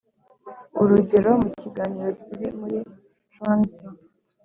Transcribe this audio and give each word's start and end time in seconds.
urugero, 0.81 1.31
mu 1.41 1.49
kiganiro 1.59 2.09
kiri 2.21 2.47
muri 2.59 2.77
chuang 3.33 3.61
tzu, 3.73 3.87